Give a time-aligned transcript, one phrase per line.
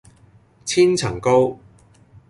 [0.65, 1.59] 千層糕